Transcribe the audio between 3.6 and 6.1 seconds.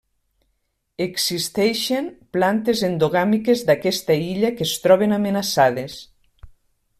d'aquesta illa que es troben amenaçades.